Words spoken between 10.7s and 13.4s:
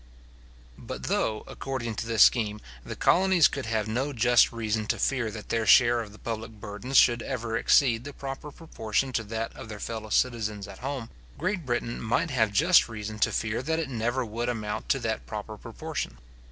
home, Great Britain might have just reason to